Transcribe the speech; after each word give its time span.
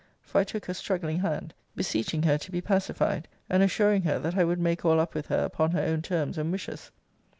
For 0.23 0.41
I 0.41 0.45
took 0.45 0.65
her 0.65 0.73
struggling 0.73 1.19
hand, 1.19 1.53
beseeching 1.75 2.23
her 2.23 2.35
to 2.39 2.51
be 2.51 2.59
pacified; 2.59 3.27
and 3.51 3.61
assuring 3.61 4.01
her, 4.01 4.17
that 4.17 4.35
I 4.35 4.43
would 4.43 4.57
make 4.59 4.83
all 4.83 4.99
up 4.99 5.13
with 5.13 5.27
her 5.27 5.45
upon 5.45 5.69
her 5.73 5.81
own 5.83 6.01
terms 6.01 6.39
and 6.39 6.51
wishes. 6.51 6.89